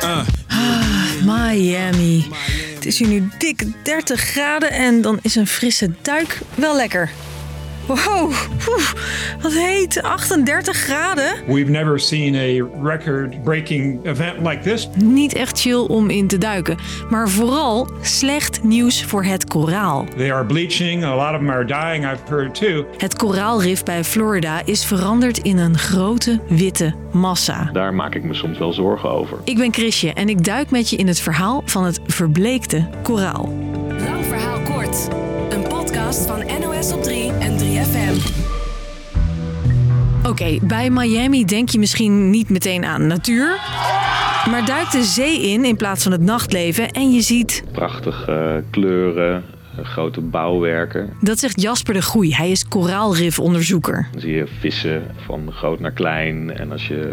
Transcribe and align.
Ah, 0.00 0.26
Miami. 1.24 2.26
Het 2.74 2.86
is 2.86 2.98
hier 2.98 3.08
nu 3.08 3.28
dik 3.38 3.64
30 3.82 4.20
graden 4.20 4.70
en 4.70 5.02
dan 5.02 5.18
is 5.22 5.34
een 5.34 5.46
frisse 5.46 5.90
duik 6.02 6.38
wel 6.54 6.76
lekker. 6.76 7.10
Wow, 7.90 8.32
wat 9.42 9.52
heet. 9.52 10.02
38 10.02 10.76
graden. 10.76 11.32
We've 11.46 11.70
never 11.70 11.98
seen 11.98 12.34
a 12.34 12.68
record-breaking 12.82 14.06
event 14.06 14.46
like 14.46 14.60
this. 14.60 14.88
Niet 14.96 15.34
echt 15.34 15.60
chill 15.60 15.78
om 15.78 16.10
in 16.10 16.26
te 16.26 16.38
duiken, 16.38 16.76
maar 17.10 17.28
vooral 17.28 17.90
slecht 18.00 18.62
nieuws 18.62 19.04
voor 19.04 19.24
het 19.24 19.44
koraal. 19.44 20.06
They 20.16 20.32
are 20.32 20.44
bleaching. 20.44 21.04
A 21.04 21.14
lot 21.14 21.32
of 21.32 21.38
them 21.38 21.50
are 21.50 21.64
dying, 21.64 22.04
I've 22.04 22.22
heard 22.28 22.54
too. 22.54 22.84
Het 22.96 23.16
koraalrif 23.16 23.82
bij 23.82 24.04
Florida 24.04 24.62
is 24.64 24.84
veranderd 24.84 25.38
in 25.38 25.58
een 25.58 25.78
grote 25.78 26.40
witte 26.48 26.94
massa. 27.12 27.70
Daar 27.72 27.94
maak 27.94 28.14
ik 28.14 28.24
me 28.24 28.34
soms 28.34 28.58
wel 28.58 28.72
zorgen 28.72 29.10
over. 29.10 29.38
Ik 29.44 29.56
ben 29.56 29.72
Chrisje 29.72 30.12
en 30.12 30.28
ik 30.28 30.44
duik 30.44 30.70
met 30.70 30.90
je 30.90 30.96
in 30.96 31.06
het 31.06 31.20
verhaal 31.20 31.62
van 31.64 31.84
het 31.84 32.00
verbleekte 32.06 32.88
koraal. 33.02 33.52
Podcast 36.10 36.30
van 36.30 36.60
NOS 36.60 36.92
op 36.92 37.02
3 37.02 37.32
en 37.32 37.58
3FM. 37.58 38.16
Oké, 40.28 40.58
bij 40.62 40.90
Miami 40.90 41.44
denk 41.44 41.68
je 41.68 41.78
misschien 41.78 42.30
niet 42.30 42.48
meteen 42.48 42.84
aan 42.84 43.06
natuur. 43.06 43.58
Maar 44.50 44.62
duik 44.66 44.90
de 44.90 45.02
zee 45.02 45.40
in 45.40 45.64
in 45.64 45.76
plaats 45.76 46.02
van 46.02 46.12
het 46.12 46.20
nachtleven 46.20 46.90
en 46.90 47.12
je 47.12 47.20
ziet... 47.20 47.64
Prachtige 47.72 48.64
kleuren, 48.70 49.36
eh, 49.36 49.59
grote 49.84 50.20
bouwwerken. 50.20 51.12
Dat 51.20 51.38
zegt 51.38 51.60
Jasper 51.60 51.94
de 51.94 52.02
Goei. 52.02 52.34
Hij 52.34 52.50
is 52.50 52.68
koraalrifonderzoeker. 52.68 54.08
Dan 54.12 54.20
zie 54.20 54.32
je 54.32 54.46
vissen 54.60 55.02
van 55.26 55.52
groot 55.52 55.80
naar 55.80 55.92
klein. 55.92 56.56
En 56.56 56.72
als 56.72 56.88
je 56.88 57.12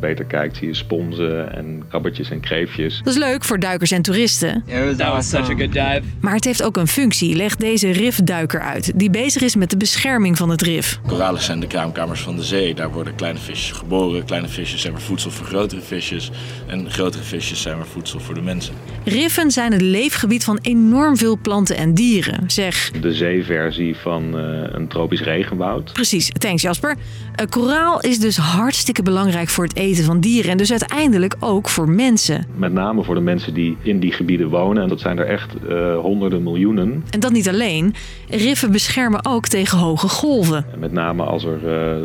beter 0.00 0.24
kijkt 0.24 0.56
zie 0.56 0.68
je 0.68 0.74
sponsen 0.74 1.52
en 1.52 1.82
krabbertjes 1.88 2.30
en 2.30 2.40
kreefjes. 2.40 3.00
Dat 3.04 3.12
is 3.12 3.18
leuk 3.18 3.44
voor 3.44 3.58
duikers 3.58 3.90
en 3.90 4.02
toeristen. 4.02 4.64
That 4.96 5.12
was 5.12 5.28
such 5.28 5.50
a 5.50 5.54
good 5.54 5.72
dive. 5.72 6.02
Maar 6.20 6.34
het 6.34 6.44
heeft 6.44 6.62
ook 6.62 6.76
een 6.76 6.88
functie, 6.88 7.34
legt 7.36 7.60
deze 7.60 7.90
rifduiker 7.90 8.60
uit. 8.60 8.92
Die 8.94 9.10
bezig 9.10 9.42
is 9.42 9.56
met 9.56 9.70
de 9.70 9.76
bescherming 9.76 10.36
van 10.36 10.50
het 10.50 10.62
rif. 10.62 11.00
Koralen 11.06 11.42
zijn 11.42 11.60
de 11.60 11.66
kraamkamers 11.66 12.20
van 12.20 12.36
de 12.36 12.44
zee. 12.44 12.74
Daar 12.74 12.90
worden 12.90 13.14
kleine 13.14 13.38
visjes 13.38 13.72
geboren. 13.72 14.24
Kleine 14.24 14.48
visjes 14.48 14.80
zijn 14.80 14.92
maar 14.92 15.02
voedsel 15.02 15.30
voor 15.30 15.46
grotere 15.46 15.80
visjes. 15.80 16.30
En 16.66 16.90
grotere 16.90 17.22
visjes 17.22 17.62
zijn 17.62 17.76
maar 17.76 17.86
voedsel 17.86 18.20
voor 18.20 18.34
de 18.34 18.42
mensen. 18.42 18.74
Riffen 19.04 19.50
zijn 19.50 19.72
het 19.72 19.80
leefgebied 19.80 20.44
van 20.44 20.58
enorm 20.62 21.16
veel 21.16 21.38
planten 21.42 21.76
en 21.76 21.87
dieren. 21.94 22.44
Zeg, 22.46 22.90
De 23.00 23.14
zeeversie 23.14 23.96
van 23.96 24.38
eh, 24.38 24.44
een 24.72 24.88
tropisch 24.88 25.22
regenwoud. 25.22 25.92
precies, 25.92 26.30
thanks 26.38 26.62
Jasper. 26.62 26.96
Eh, 27.34 27.46
koraal 27.46 28.00
is 28.00 28.18
dus 28.18 28.36
hartstikke 28.36 29.02
belangrijk 29.02 29.48
voor 29.48 29.64
het 29.64 29.76
eten 29.76 30.04
van 30.04 30.20
dieren. 30.20 30.50
En 30.50 30.56
dus 30.56 30.70
uiteindelijk 30.70 31.36
ook 31.40 31.68
voor 31.68 31.88
mensen. 31.88 32.46
Met 32.56 32.72
name 32.72 33.04
voor 33.04 33.14
de 33.14 33.20
mensen 33.20 33.54
die 33.54 33.76
in 33.82 34.00
die 34.00 34.12
gebieden 34.12 34.48
wonen. 34.48 34.82
En 34.82 34.88
dat 34.88 35.00
zijn 35.00 35.18
er 35.18 35.26
echt 35.26 35.54
eh, 35.68 35.98
honderden 35.98 36.42
miljoenen. 36.42 37.04
En 37.10 37.20
dat 37.20 37.32
niet 37.32 37.48
alleen. 37.48 37.94
Riffen 38.28 38.72
beschermen 38.72 39.24
ook 39.24 39.46
tegen 39.46 39.78
hoge 39.78 40.08
golven. 40.08 40.66
En 40.72 40.78
met 40.78 40.92
name 40.92 41.22
als 41.22 41.44
er 41.44 41.58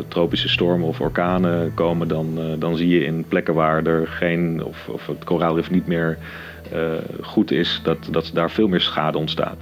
tropische 0.08 0.48
stormen 0.48 0.88
of 0.88 1.00
orkanen 1.00 1.74
komen, 1.74 2.08
dan, 2.08 2.38
dan 2.58 2.76
zie 2.76 2.88
je 2.88 3.04
in 3.04 3.24
plekken 3.28 3.54
waar 3.54 3.86
er 3.86 4.06
geen, 4.06 4.64
of, 4.64 4.88
of 4.88 5.06
het 5.06 5.24
koraalrif 5.24 5.70
niet 5.70 5.86
meer 5.86 6.18
goed 7.20 7.50
is, 7.50 7.80
dat, 7.82 7.98
dat 8.10 8.30
daar 8.34 8.50
veel 8.50 8.68
meer 8.68 8.80
schade 8.80 9.18
ontstaat. 9.18 9.56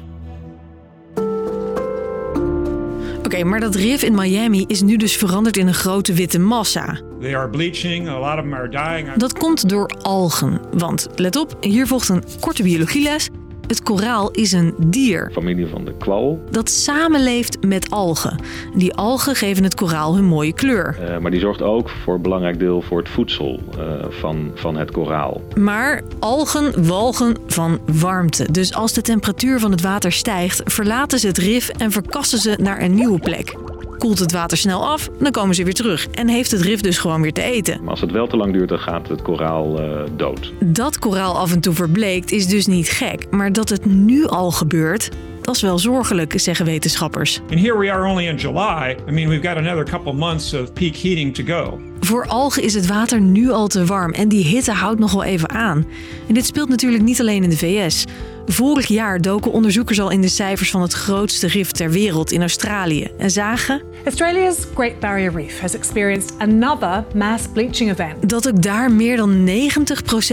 Oké, 3.32 3.44
maar 3.44 3.60
dat 3.60 3.74
rif 3.74 4.02
in 4.02 4.14
Miami 4.14 4.64
is 4.66 4.82
nu 4.82 4.96
dus 4.96 5.16
veranderd 5.16 5.56
in 5.56 5.66
een 5.66 5.74
grote 5.74 6.12
witte 6.12 6.38
massa. 6.38 7.00
They 7.20 7.36
are 7.36 7.48
bleaching. 7.48 8.08
A 8.08 8.18
lot 8.18 8.34
of 8.34 8.40
them 8.40 8.54
are 8.54 8.68
dying. 8.68 9.12
Dat 9.12 9.32
komt 9.32 9.68
door 9.68 9.86
algen. 10.02 10.60
Want, 10.72 11.08
let 11.14 11.36
op, 11.36 11.56
hier 11.60 11.86
volgt 11.86 12.08
een 12.08 12.24
korte 12.40 12.62
biologieles. 12.62 13.28
Het 13.72 13.82
koraal 13.82 14.30
is 14.30 14.52
een 14.52 14.74
dier 14.78 15.30
Familie 15.32 15.66
van 15.66 15.84
de 15.84 15.94
kwal, 15.98 16.40
dat 16.50 16.70
samenleeft 16.70 17.64
met 17.64 17.90
algen. 17.90 18.38
Die 18.74 18.94
algen 18.94 19.34
geven 19.34 19.64
het 19.64 19.74
koraal 19.74 20.14
hun 20.14 20.24
mooie 20.24 20.52
kleur. 20.52 20.98
eh, 21.00 21.18
maar 21.18 21.30
die 21.30 21.40
zorgt 21.40 21.62
ook 21.62 21.90
voor 21.90 22.14
een 22.14 22.22
belangrijk 22.22 22.58
deel 22.58 22.82
voor 22.82 22.98
het 22.98 23.08
voedsel 23.08 23.60
eh, 23.78 23.84
van, 24.08 24.50
van 24.54 24.76
het 24.76 24.90
koraal. 24.90 25.40
Maar 25.58 26.02
algen 26.18 26.86
walgen 26.86 27.36
van 27.46 27.80
warmte. 28.00 28.52
Dus 28.52 28.74
als 28.74 28.92
de 28.92 29.02
temperatuur 29.02 29.60
van 29.60 29.70
het 29.70 29.80
water 29.80 30.12
stijgt, 30.12 30.60
verlaten 30.64 31.18
ze 31.18 31.26
het 31.26 31.38
rif 31.38 31.68
en 31.68 31.90
verkassen 31.90 32.38
ze 32.38 32.56
naar 32.60 32.82
een 32.82 32.94
nieuwe 32.94 33.18
plek. 33.18 33.54
Koelt 34.02 34.18
het 34.18 34.32
water 34.32 34.58
snel 34.58 34.86
af, 34.86 35.08
dan 35.18 35.32
komen 35.32 35.54
ze 35.54 35.64
weer 35.64 35.74
terug. 35.74 36.06
En 36.06 36.28
heeft 36.28 36.50
het 36.50 36.60
rif 36.60 36.80
dus 36.80 36.98
gewoon 36.98 37.22
weer 37.22 37.32
te 37.32 37.42
eten. 37.42 37.78
Maar 37.80 37.90
als 37.90 38.00
het 38.00 38.10
wel 38.10 38.26
te 38.26 38.36
lang 38.36 38.52
duurt, 38.52 38.68
dan 38.68 38.78
gaat 38.78 39.08
het 39.08 39.22
koraal 39.22 39.80
eh, 39.80 40.00
dood. 40.16 40.52
Dat 40.64 40.98
koraal 40.98 41.38
af 41.38 41.52
en 41.52 41.60
toe 41.60 41.74
verbleekt 41.74 42.32
is 42.32 42.46
dus 42.46 42.66
niet 42.66 42.88
gek. 42.88 43.26
Maar 43.30 43.52
dat 43.52 43.68
het 43.68 43.84
nu 43.84 44.26
al 44.26 44.50
gebeurt, 44.50 45.10
dat 45.40 45.54
is 45.54 45.62
wel 45.62 45.78
zorgelijk, 45.78 46.32
zeggen 46.36 46.64
wetenschappers. 46.64 47.40
And 47.50 47.60
here 47.60 47.78
we 47.78 47.92
are 47.92 48.08
only 48.08 48.26
in 48.26 48.36
July. 48.36 48.96
I 49.08 49.12
mean, 49.12 49.28
we've 49.28 49.48
got 49.48 49.56
another 49.56 49.84
couple 49.84 50.12
months 50.12 50.54
of 50.54 50.72
peak 50.72 50.96
heating 50.96 51.34
to 51.34 51.44
go. 51.44 51.80
Voor 52.00 52.26
algen 52.26 52.62
is 52.62 52.74
het 52.74 52.86
water 52.86 53.20
nu 53.20 53.50
al 53.50 53.66
te 53.66 53.84
warm 53.84 54.12
en 54.12 54.28
die 54.28 54.44
hitte 54.44 54.72
houdt 54.72 55.00
nog 55.00 55.12
wel 55.12 55.24
even 55.24 55.50
aan. 55.50 55.86
En 56.28 56.34
dit 56.34 56.46
speelt 56.46 56.68
natuurlijk 56.68 57.02
niet 57.02 57.20
alleen 57.20 57.42
in 57.42 57.50
de 57.50 57.56
VS. 57.56 58.04
Vorig 58.46 58.86
jaar 58.86 59.20
doken 59.20 59.52
onderzoekers 59.52 60.00
al 60.00 60.10
in 60.10 60.20
de 60.20 60.28
cijfers 60.28 60.70
van 60.70 60.82
het 60.82 60.92
grootste 60.92 61.46
rif 61.46 61.70
ter 61.70 61.90
wereld 61.90 62.32
in 62.32 62.40
Australië 62.40 63.10
en 63.18 63.30
zagen 63.30 63.82
Australia's 64.04 64.56
Great 64.74 65.00
Barrier 65.00 65.32
Reef 65.32 65.60
has 65.60 65.74
experienced 65.74 66.32
another 66.38 67.04
mass 67.14 67.44
bleaching 67.52 67.90
event. 67.90 68.28
dat 68.28 68.48
ook 68.48 68.62
daar 68.62 68.92
meer 68.92 69.16
dan 69.16 69.48
90% 69.48 69.50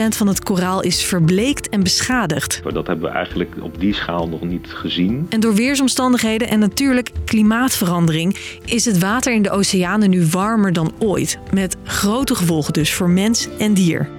van 0.09 0.27
het 0.27 0.43
koraal 0.43 0.81
is 0.81 1.03
verbleekt 1.03 1.69
en 1.69 1.83
beschadigd. 1.83 2.61
Dat 2.73 2.87
hebben 2.87 3.09
we 3.09 3.15
eigenlijk 3.15 3.55
op 3.61 3.79
die 3.79 3.93
schaal 3.93 4.29
nog 4.29 4.41
niet 4.41 4.67
gezien. 4.67 5.25
En 5.29 5.39
door 5.39 5.53
weersomstandigheden 5.53 6.47
en 6.47 6.59
natuurlijk 6.59 7.11
klimaatverandering 7.25 8.37
is 8.65 8.85
het 8.85 8.99
water 8.99 9.33
in 9.33 9.41
de 9.41 9.49
oceanen 9.49 10.09
nu 10.09 10.25
warmer 10.31 10.73
dan 10.73 10.91
ooit. 10.99 11.39
Met 11.53 11.75
grote 11.83 12.35
gevolgen 12.35 12.73
dus 12.73 12.93
voor 12.93 13.09
mens 13.09 13.47
en 13.57 13.73
dier. 13.73 14.18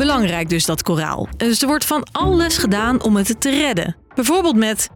Belangrijk 0.00 0.48
dus 0.48 0.64
dat 0.64 0.82
koraal. 0.82 1.28
Dus 1.36 1.62
er 1.62 1.66
wordt 1.66 1.84
van 1.84 2.06
alles 2.12 2.56
gedaan 2.58 3.02
om 3.02 3.16
het 3.16 3.40
te 3.40 3.50
redden. 3.50 3.96
Bijvoorbeeld 4.14 4.56
met 4.56 4.90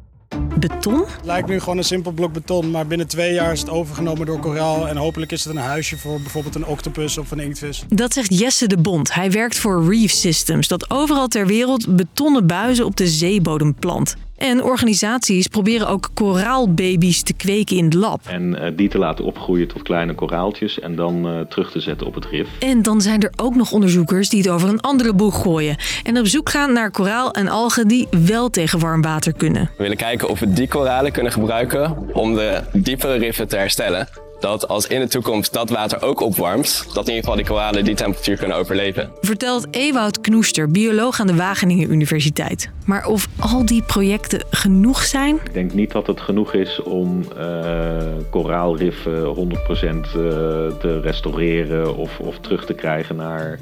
beton. 0.58 0.98
Het 1.00 1.24
lijkt 1.24 1.48
nu 1.48 1.60
gewoon 1.60 1.78
een 1.78 1.84
simpel 1.84 2.12
blok 2.12 2.32
beton, 2.32 2.70
maar 2.70 2.86
binnen 2.86 3.06
twee 3.06 3.34
jaar 3.34 3.52
is 3.52 3.60
het 3.60 3.70
overgenomen 3.70 4.26
door 4.26 4.38
koraal. 4.38 4.88
En 4.88 4.96
hopelijk 4.96 5.32
is 5.32 5.44
het 5.44 5.54
een 5.54 5.62
huisje 5.62 5.98
voor 5.98 6.20
bijvoorbeeld 6.20 6.54
een 6.54 6.66
octopus 6.66 7.18
of 7.18 7.30
een 7.30 7.40
inktvis. 7.40 7.84
Dat 7.88 8.12
zegt 8.12 8.38
Jesse 8.38 8.66
de 8.66 8.78
Bond. 8.78 9.14
Hij 9.14 9.30
werkt 9.30 9.58
voor 9.58 9.88
Reef 9.88 10.12
Systems, 10.12 10.68
dat 10.68 10.90
overal 10.90 11.28
ter 11.28 11.46
wereld 11.46 11.96
betonnen 11.96 12.46
buizen 12.46 12.84
op 12.84 12.96
de 12.96 13.06
zeebodem 13.06 13.74
plant. 13.74 14.16
En 14.36 14.62
organisaties 14.62 15.46
proberen 15.46 15.88
ook 15.88 16.10
koraalbaby's 16.14 17.22
te 17.22 17.32
kweken 17.32 17.76
in 17.76 17.84
het 17.84 17.94
lab. 17.94 18.20
En 18.26 18.60
eh, 18.60 18.72
die 18.76 18.88
te 18.88 18.98
laten 18.98 19.24
opgroeien 19.24 19.68
tot 19.68 19.82
kleine 19.82 20.14
koraaltjes 20.14 20.80
en 20.80 20.96
dan 20.96 21.28
eh, 21.28 21.40
terug 21.40 21.70
te 21.70 21.80
zetten 21.80 22.06
op 22.06 22.14
het 22.14 22.24
rif. 22.24 22.48
En 22.58 22.82
dan 22.82 23.00
zijn 23.00 23.20
er 23.20 23.32
ook 23.36 23.54
nog 23.54 23.72
onderzoekers 23.72 24.28
die 24.28 24.42
het 24.42 24.48
over 24.48 24.68
een 24.68 24.80
andere 24.80 25.14
boeg 25.14 25.42
gooien. 25.42 25.76
En 26.02 26.18
op 26.18 26.26
zoek 26.26 26.50
gaan 26.50 26.72
naar 26.72 26.90
koraal 26.90 27.32
en 27.32 27.48
algen 27.48 27.88
die 27.88 28.08
wel 28.10 28.50
tegen 28.50 28.78
warm 28.78 29.02
water 29.02 29.32
kunnen. 29.32 29.70
We 29.76 29.82
willen 29.82 29.96
kijken 29.96 30.28
of 30.28 30.40
we 30.40 30.52
die 30.52 30.68
koralen 30.68 31.12
kunnen 31.12 31.32
gebruiken 31.32 31.96
om 32.12 32.34
de 32.34 32.60
diepere 32.72 33.16
riffen 33.16 33.48
te 33.48 33.56
herstellen. 33.56 34.23
Dat 34.40 34.68
als 34.68 34.86
in 34.86 35.00
de 35.00 35.08
toekomst 35.08 35.52
dat 35.52 35.70
water 35.70 36.02
ook 36.02 36.20
opwarmt, 36.20 36.84
dat 36.92 37.08
in 37.08 37.14
ieder 37.14 37.20
geval 37.20 37.36
die 37.36 37.44
koralen 37.44 37.84
die 37.84 37.94
temperatuur 37.94 38.36
kunnen 38.36 38.56
overleven. 38.56 39.10
Vertelt 39.20 39.66
Ewout 39.70 40.20
Knoester, 40.20 40.70
bioloog 40.70 41.20
aan 41.20 41.26
de 41.26 41.34
Wageningen 41.34 41.92
Universiteit. 41.92 42.70
Maar 42.86 43.06
of 43.06 43.28
al 43.38 43.64
die 43.64 43.82
projecten 43.82 44.44
genoeg 44.50 45.02
zijn? 45.02 45.34
Ik 45.34 45.52
denk 45.54 45.72
niet 45.72 45.92
dat 45.92 46.06
het 46.06 46.20
genoeg 46.20 46.54
is 46.54 46.82
om 46.82 47.24
eh, 47.38 47.96
koraalriffen 48.30 49.34
100% 49.34 49.40
eh, 49.40 50.12
te 50.12 51.00
restaureren 51.02 51.96
of, 51.96 52.18
of 52.18 52.38
terug 52.38 52.66
te 52.66 52.74
krijgen 52.74 53.16
naar 53.16 53.58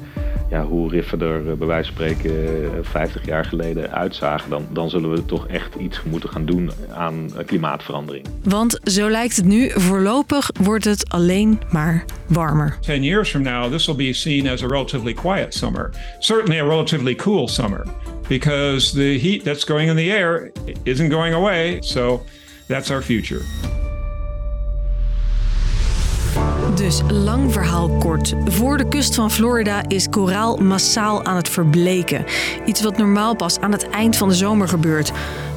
ja, 0.53 0.65
hoe 0.65 0.89
riffen 0.89 1.21
er 1.21 1.49
eh, 1.49 1.53
bij 1.53 1.67
wijze 1.67 1.91
van 1.93 1.93
spreken 1.93 2.63
eh, 2.63 2.79
50 2.81 3.25
jaar 3.25 3.45
geleden 3.45 3.91
uitzagen. 3.91 4.49
Dan, 4.49 4.67
dan 4.71 4.89
zullen 4.89 5.11
we 5.11 5.25
toch 5.25 5.47
echt 5.47 5.75
iets 5.75 6.03
moeten 6.03 6.29
gaan 6.29 6.45
doen 6.45 6.71
aan 6.91 7.31
eh, 7.37 7.45
klimaatverandering. 7.45 8.25
Want 8.43 8.79
zo 8.83 9.09
lijkt 9.09 9.35
het 9.35 9.45
nu, 9.45 9.71
voorlopig 9.71 10.49
wordt 10.59 10.85
het 10.85 11.09
alleen 11.09 11.59
maar 11.71 12.05
warmer. 12.27 12.77
10 12.79 13.03
years 13.03 13.29
from 13.29 13.41
now, 13.41 13.71
this 13.71 13.85
will 13.85 13.95
be 13.95 14.13
seen 14.13 14.47
as 14.49 14.63
a 14.63 14.67
relatively 14.67 15.13
quiet 15.13 15.53
summer. 15.53 15.89
Certainly 16.19 16.59
a 16.59 16.65
relatively 16.65 17.15
cool 17.15 17.47
summer. 17.47 17.85
Because 18.27 18.93
the 18.93 19.19
heat 19.21 19.43
that's 19.43 19.63
going 19.63 19.89
in 19.89 19.95
the 19.95 20.11
air 20.11 20.51
isn't 20.83 21.11
going 21.11 21.33
away. 21.33 21.77
So 21.81 22.21
that's 22.67 22.91
our 22.91 23.01
future. 23.01 23.41
Dus 26.75 27.01
lang 27.09 27.53
verhaal 27.53 27.89
kort. 27.89 28.33
Voor 28.45 28.77
de 28.77 28.87
kust 28.87 29.15
van 29.15 29.31
Florida 29.31 29.83
is 29.87 30.09
koraal 30.09 30.57
massaal 30.57 31.23
aan 31.23 31.35
het 31.35 31.49
verbleken. 31.49 32.25
Iets 32.65 32.81
wat 32.81 32.97
normaal 32.97 33.35
pas 33.35 33.59
aan 33.59 33.71
het 33.71 33.89
eind 33.89 34.17
van 34.17 34.27
de 34.27 34.35
zomer 34.35 34.67
gebeurt. 34.67 35.11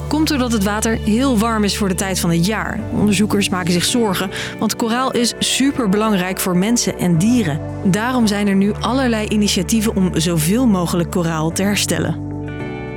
komt 0.08 0.28
doordat 0.28 0.52
het 0.52 0.64
water 0.64 0.98
heel 0.98 1.38
warm 1.38 1.64
is 1.64 1.76
voor 1.76 1.88
de 1.88 1.94
tijd 1.94 2.20
van 2.20 2.30
het 2.30 2.46
jaar. 2.46 2.80
Onderzoekers 2.92 3.48
maken 3.48 3.72
zich 3.72 3.84
zorgen, 3.84 4.30
want 4.58 4.76
koraal 4.76 5.10
is 5.12 5.34
super 5.38 5.88
belangrijk 5.88 6.40
voor 6.40 6.56
mensen 6.56 6.98
en 6.98 7.18
dieren. 7.18 7.60
Daarom 7.84 8.26
zijn 8.26 8.48
er 8.48 8.56
nu 8.56 8.72
allerlei 8.80 9.28
initiatieven 9.28 9.96
om 9.96 10.10
zoveel 10.20 10.66
mogelijk 10.66 11.10
koraal 11.10 11.52
te 11.52 11.62
herstellen. 11.62 12.20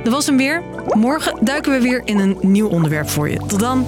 Dat 0.04 0.12
was 0.12 0.26
hem 0.26 0.36
weer. 0.36 0.62
Morgen 0.92 1.38
duiken 1.40 1.72
we 1.72 1.80
weer 1.80 2.02
in 2.04 2.18
een 2.18 2.36
nieuw 2.40 2.68
onderwerp 2.68 3.08
voor 3.08 3.28
je. 3.28 3.40
Tot 3.46 3.60
dan. 3.60 3.86